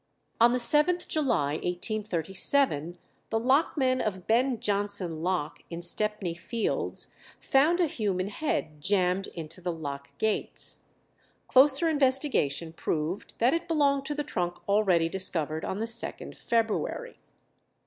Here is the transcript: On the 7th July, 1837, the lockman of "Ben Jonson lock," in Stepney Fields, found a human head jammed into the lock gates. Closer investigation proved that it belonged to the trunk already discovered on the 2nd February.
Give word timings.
On 0.39 0.51
the 0.51 0.57
7th 0.57 1.07
July, 1.07 1.57
1837, 1.57 2.97
the 3.29 3.39
lockman 3.39 4.01
of 4.01 4.25
"Ben 4.25 4.59
Jonson 4.59 5.21
lock," 5.21 5.59
in 5.69 5.83
Stepney 5.83 6.33
Fields, 6.33 7.13
found 7.39 7.79
a 7.79 7.85
human 7.85 8.25
head 8.29 8.81
jammed 8.81 9.27
into 9.35 9.61
the 9.61 9.71
lock 9.71 10.09
gates. 10.17 10.85
Closer 11.47 11.87
investigation 11.87 12.73
proved 12.73 13.37
that 13.37 13.53
it 13.53 13.67
belonged 13.67 14.07
to 14.07 14.15
the 14.15 14.23
trunk 14.23 14.57
already 14.67 15.07
discovered 15.07 15.63
on 15.63 15.77
the 15.77 15.85
2nd 15.85 16.33
February. 16.35 17.19